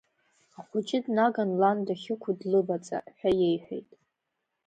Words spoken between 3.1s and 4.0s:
ҳәа иеиҳәеит.